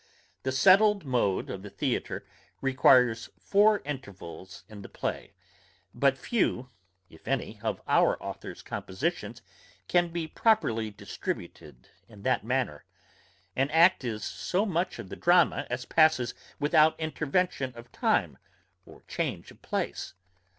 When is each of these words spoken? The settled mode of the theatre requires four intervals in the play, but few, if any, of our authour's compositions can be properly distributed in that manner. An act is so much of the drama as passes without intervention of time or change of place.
The 0.41 0.51
settled 0.51 1.05
mode 1.05 1.51
of 1.51 1.61
the 1.61 1.69
theatre 1.69 2.25
requires 2.59 3.29
four 3.39 3.83
intervals 3.85 4.63
in 4.67 4.81
the 4.81 4.89
play, 4.89 5.33
but 5.93 6.17
few, 6.17 6.71
if 7.07 7.27
any, 7.27 7.59
of 7.61 7.79
our 7.87 8.17
authour's 8.19 8.63
compositions 8.63 9.43
can 9.87 10.09
be 10.09 10.27
properly 10.27 10.89
distributed 10.89 11.87
in 12.09 12.23
that 12.23 12.43
manner. 12.43 12.83
An 13.55 13.69
act 13.69 14.03
is 14.03 14.23
so 14.23 14.65
much 14.65 14.97
of 14.97 15.09
the 15.09 15.15
drama 15.15 15.67
as 15.69 15.85
passes 15.85 16.33
without 16.59 16.99
intervention 16.99 17.71
of 17.75 17.91
time 17.91 18.39
or 18.87 19.03
change 19.07 19.51
of 19.51 19.61
place. 19.61 20.15